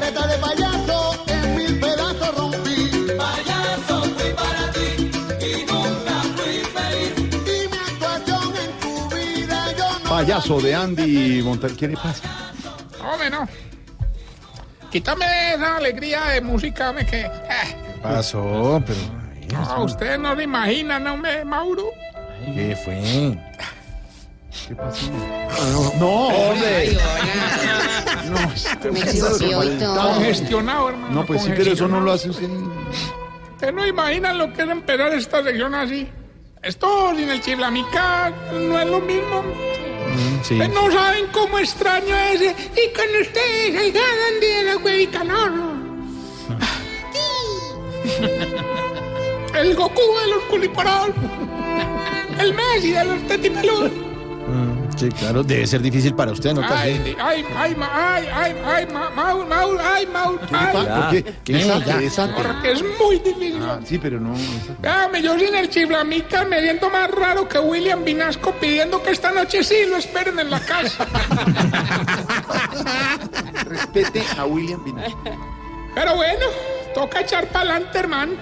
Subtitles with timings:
[0.00, 2.90] Careta, de payaso en mil pedazos rompí.
[3.18, 7.14] Payaso fui para ti y nunca fui feliz.
[7.46, 10.10] Y mi actuación en tu vida yo no.
[10.10, 12.28] Payaso de Andy Montal, ¿qué le pasa?
[13.04, 13.48] Hombre, no.
[14.90, 17.20] Quítame esa alegría de música, hombre, que...
[17.22, 18.82] eh, pasó?
[18.86, 19.00] Pero.
[19.52, 21.90] no, ustedes no se imaginan, ¿no, hombre, Mauro?
[22.54, 23.38] ¿Qué fue?
[24.66, 25.10] ¿Qué pasó?
[25.98, 26.96] No, hombre.
[28.30, 30.14] No, este- Me exigió y todo.
[30.14, 31.14] Congestionado, hermano.
[31.14, 32.48] No, pues sí, pero eso no lo hace usted.
[33.52, 36.08] Ustedes no imaginan lo que es empezar esta sección así.
[36.62, 39.42] Esto sin el chiflamica no es lo mismo.
[40.42, 40.54] Sí.
[40.54, 42.50] Ustedes no saben cómo extraño ese.
[42.50, 45.78] Y con ustedes, el Gandhi de la huevica, no, no.
[49.54, 51.10] El Goku de los culiparos.
[52.38, 53.90] El Messi de los tetipeludos.
[54.98, 56.62] Sí, claro, debe ser difícil para usted, ¿no?
[56.68, 60.72] Ay, ay, ay, ay, ay, ay, ma- Maul, Maul, ay, Maul, ¿Qué le ay.
[60.72, 61.00] pasa?
[61.00, 61.12] ¿Por
[61.84, 61.92] qué?
[62.00, 62.42] desate.
[62.42, 63.62] Porque es muy difícil.
[63.62, 64.34] Ah, sí, pero no.
[64.80, 69.30] Véame, yo sin el chiflamica me siento más raro que William Vinasco pidiendo que esta
[69.30, 71.06] noche sí lo esperen en la casa.
[73.66, 75.18] Respete a William Vinasco.
[75.94, 76.46] Pero bueno,
[76.94, 78.32] toca echar pa'lante, hermano.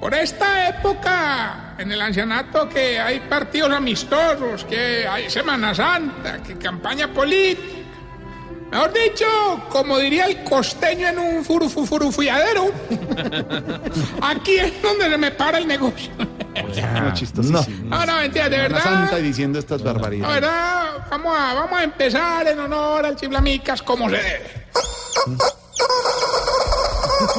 [0.00, 6.56] Por esta época, en el ancianato, que hay partidos amistosos, que hay Semana Santa, que
[6.56, 7.82] campaña política.
[8.70, 9.26] Mejor dicho,
[9.68, 12.72] como diría el costeño en un furufurufiadero,
[14.22, 16.10] aquí es donde se me para el negocio.
[16.16, 17.96] No, chistosísimo.
[17.96, 18.82] No, no, mentira, de Semana verdad.
[18.82, 20.40] Santa y diciendo estas barbaridades.
[20.40, 24.66] verdad, vamos a, vamos a empezar en honor al Chiflamicas como se debe.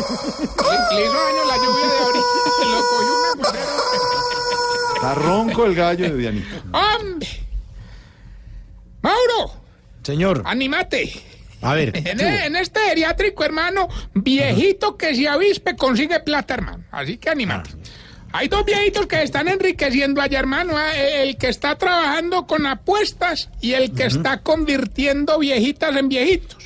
[0.10, 2.26] Le, le hizo daño la lluvia de ahorita.
[2.72, 4.94] Lo cogió un aguacero.
[4.96, 6.48] Está ronco el gallo de Dianita.
[6.72, 7.28] ¡Hombre!
[9.02, 9.54] Mauro,
[10.04, 11.12] Señor, animate.
[11.62, 11.92] a ver.
[11.96, 16.86] En, e- en este geriátrico, hermano, viejito que se avispe consigue plata, hermano.
[16.92, 17.72] Así que animate.
[18.36, 20.74] Hay dos viejitos que están enriqueciendo allá, hermano.
[20.80, 21.22] ¿eh?
[21.24, 26.58] El que está trabajando con apuestas y el que está convirtiendo viejitas en viejitos.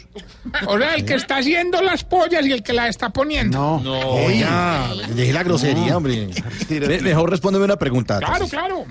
[0.65, 3.81] O sea, el que está haciendo las pollas y el que las está poniendo.
[3.83, 3.99] No.
[4.25, 6.29] Oiga, deje la grosería, hombre.
[6.69, 8.17] Me- mejor respóndeme una pregunta.
[8.19, 8.85] Claro, claro.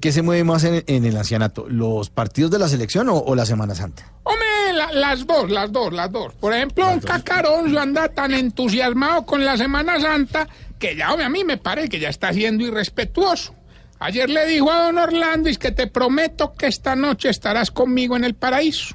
[0.00, 1.66] ¿Qué se mueve más en, en el ancianato?
[1.68, 4.10] ¿Los partidos de la selección o, o la Semana Santa?
[4.22, 6.32] Hombre, la- las dos, las dos, las dos.
[6.40, 10.48] Por ejemplo, un cacarón anda tan entusiasmado con la Semana Santa
[10.88, 13.54] que ya, hombre, a mí me parece que ya está siendo irrespetuoso.
[14.00, 18.16] Ayer le dijo a don Orlando es que te prometo que esta noche estarás conmigo
[18.16, 18.94] en el paraíso.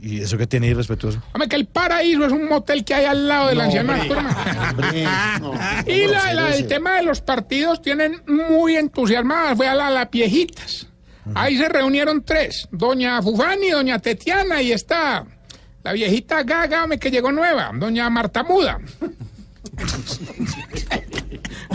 [0.00, 1.20] ¿Y eso que tiene irrespetuoso?
[1.32, 4.14] Hombre, que el paraíso es un motel que hay al lado del ancianato,
[5.40, 5.52] no.
[5.86, 10.08] Y la, la- el tema de los partidos tienen muy entusiasmadas, fue a la- las
[10.10, 10.86] viejitas.
[11.34, 15.26] Ahí se reunieron tres, doña Fufani, doña Tetiana y está
[15.82, 18.78] la viejita gaga que llegó nueva, doña Marta Muda.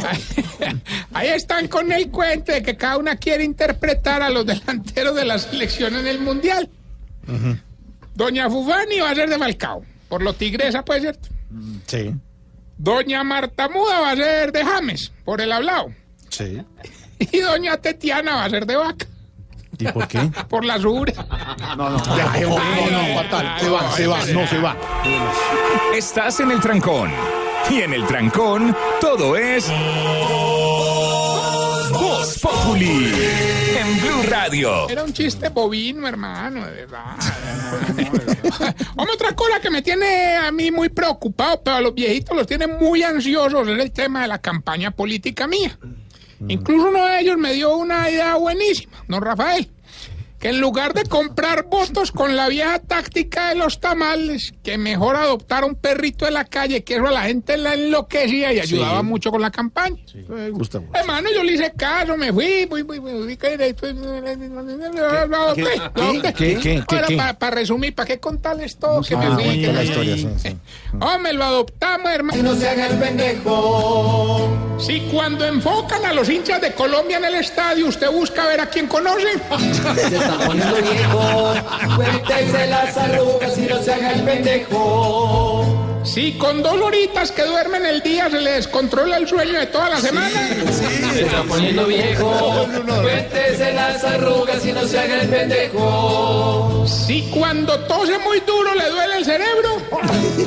[1.14, 5.26] Ahí están con el cuento de que cada una quiere interpretar a los delanteros de
[5.26, 6.70] la selección en el Mundial.
[8.16, 11.20] Doña Fufani va a ser de Falcao, por lo tigresa, puede ser.
[11.88, 12.14] Sí,
[12.78, 15.88] Doña Marta Muda va a ser de James, por el hablado.
[16.30, 16.62] sí.
[17.32, 19.06] Y doña Tetiana va a ser de vaca,
[19.80, 20.20] ¿Y por qué?
[20.50, 21.14] por la sura.
[21.78, 23.60] No, no, ya, no, no, no, fatal.
[23.62, 24.76] Se va, se va, no se va.
[25.96, 27.12] Estás en el trancón.
[27.70, 29.68] Y en el trancón, todo es.
[31.92, 33.12] Voz Populi.
[33.80, 34.90] En Blue Radio.
[34.90, 37.16] Era un chiste bovino, hermano, de verdad.
[38.96, 42.46] Hombre, otra cosa que me tiene a mí muy preocupado, pero a los viejitos los
[42.46, 45.78] tiene muy ansiosos, es el tema de la campaña política mía.
[46.48, 49.70] Incluso uno de ellos me dio una idea buenísima, don Rafael.
[50.44, 55.16] Que en lugar de comprar votos con la vieja táctica de los tamales, que mejor
[55.16, 59.02] adoptar un perrito de la calle, que eso a la gente la enloquecía y ayudaba
[59.04, 59.96] mucho con la campaña.
[60.28, 60.92] Me gusta mucho.
[61.00, 63.58] Hermano, yo le hice caso, me fui, fui, fui, fui, que-.
[66.36, 67.18] ¿Qué, qué, qué?
[67.40, 69.02] Para resumir, ¿para qué contarles todo?
[69.02, 70.58] Que me Ah, fui, que la me- historia, sí, sí.
[71.00, 72.44] Hombre, lo adoptamos, hermano.
[72.44, 74.50] No se haga el pendejo.
[74.80, 78.66] Si cuando enfocan a los hinchas de Colombia en el estadio, usted busca ver a
[78.70, 79.42] quién conocen.
[80.34, 81.54] Está poniendo viejo.
[81.96, 85.83] Cuéntese las arrugas y no se haga el pendejo.
[86.04, 89.90] Si con dos horitas que duermen el día se le descontrola el sueño de toda
[89.90, 90.50] la semana.
[91.14, 92.68] Se está poniendo viejo.
[93.02, 96.86] Cuéntese las arrugas y no se haga el pendejo.
[96.86, 99.78] Si cuando tose muy duro le duele el cerebro.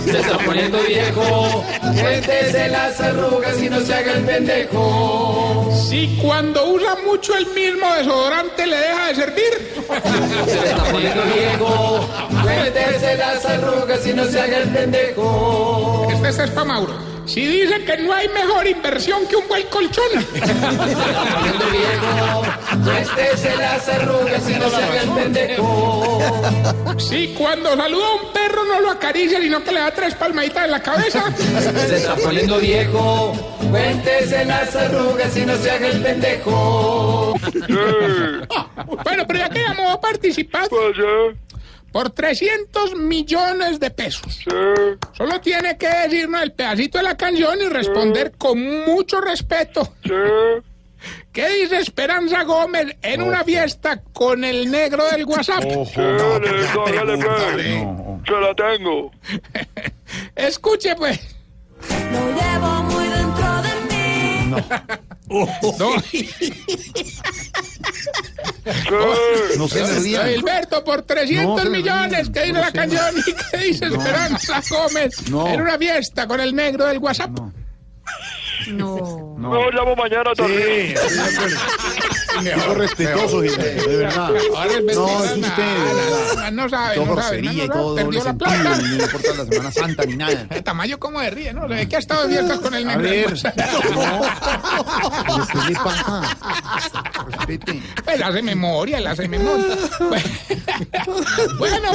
[0.05, 1.65] Se está poniendo viejo.
[1.81, 5.71] Cuéntese las arrugas y no se haga el pendejo.
[5.89, 9.85] Si cuando usa mucho el mismo desodorante le deja de servir.
[10.47, 12.09] Se está poniendo viejo.
[12.43, 15.46] Cuéntese las arrugas y no se haga el pendejo.
[16.11, 17.17] Este, este es para Mauro.
[17.27, 20.05] Si dice que no hay mejor inversión que un buen colchón.
[22.85, 26.21] Cuéntese las arrugas y no se haga el pendejo.
[26.99, 30.67] Si cuando saluda a un perro no lo acaricia, sino que le da tres palmaditas
[30.67, 31.25] en la cabeza.
[31.37, 33.33] Se está poniendo viejo.
[33.71, 37.35] Cuéntese las arrugas y no se haga el pendejo.
[39.05, 40.69] Bueno, pero ya que llamó a participar
[41.97, 44.45] por 300 millones de pesos.
[45.17, 49.95] Solo tiene que decirnos el pedacito de la canción y responder con mucho respeto.
[51.33, 55.65] ¿Qué dice Esperanza Gómez en una fiesta con el negro del WhatsApp?
[55.65, 58.27] Hágale, pues.
[58.27, 59.11] Se la tengo.
[60.37, 61.19] Escuche, pues.
[62.13, 64.51] Lo llevo muy dentro de mí.
[64.51, 65.95] No, No
[68.73, 70.29] se me rían.
[70.29, 73.15] Gilberto, por 300 No, se me millones, ¿qué dice no la se canción?
[73.27, 75.47] ¿Y qué dice Esperanza Gómez No.
[75.49, 77.31] en una fiesta con el negro del WhatsApp?
[78.69, 79.35] No.
[79.39, 80.95] No, llamo mañana también.
[82.63, 84.37] Algo respetuoso, Gilberto, de verdad.
[84.37, 87.41] Es No, es usted, No sabe, Todo no sabe.
[87.41, 88.53] grosería y no, no, todo doble la sentido,
[88.97, 90.47] no importa la Semana Santa ni nada.
[90.51, 91.67] El tamaño como de ríe, ¿no?
[91.69, 93.41] Ve que ha estado fiestas con el A negro del ver.
[95.27, 96.37] ¿pero ¿qué le pasa?
[97.27, 97.83] Respete.
[98.07, 99.77] Él hace memoria, él hace memoria.
[101.59, 101.91] Bueno,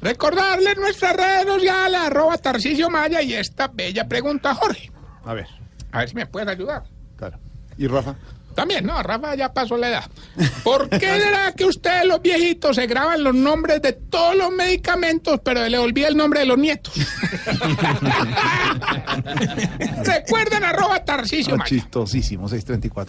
[0.00, 4.90] recordarle nuestras redes sociales, arroba Tarcisio Maya y esta bella pregunta, Jorge.
[5.24, 5.46] A ver,
[5.92, 6.84] A ver si me puedes ayudar.
[7.16, 7.38] claro.
[7.78, 8.14] ¿Y Rafa?
[8.56, 10.10] También, no, Rafa ya pasó la edad.
[10.64, 15.40] ¿Por qué será que ustedes, los viejitos, se graban los nombres de todos los medicamentos,
[15.44, 16.94] pero le olvida el nombre de los nietos?
[20.04, 21.68] Recuerden arroba Tarcisio Maya.
[21.68, 23.04] chistosísimo, 634.